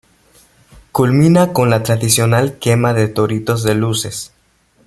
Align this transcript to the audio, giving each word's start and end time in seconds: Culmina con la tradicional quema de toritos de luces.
Culmina 0.91 1.53
con 1.53 1.69
la 1.69 1.83
tradicional 1.83 2.57
quema 2.57 2.95
de 2.95 3.07
toritos 3.07 3.61
de 3.61 3.75
luces. 3.75 4.33